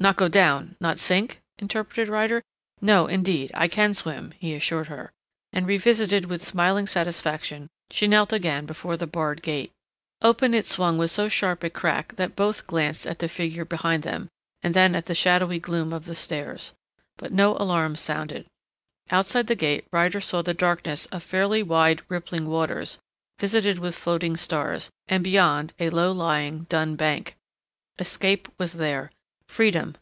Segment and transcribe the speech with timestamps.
[0.00, 2.42] "Not go down not sink?" interpreted Ryder.
[2.82, 5.12] "No, indeed, I can swim," he assured her,
[5.50, 9.70] and revisited with smiling satisfaction she knelt again before the barred gate.
[10.20, 14.02] Open it swung with so sharp a crack that both glanced at the figure behind
[14.02, 14.28] them,
[14.62, 16.74] and then at the shadowy gloom of the stairs.
[17.16, 18.46] But no alarm sounded.
[19.10, 22.98] Outside the gate Ryder saw the darkness of fairly wide rippling waters,
[23.38, 27.36] visited with floating stars, and beyond a low lying, dun bank.
[27.98, 29.10] Escape was there.
[29.46, 29.94] Freedom.